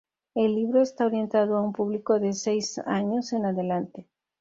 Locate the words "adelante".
3.45-4.07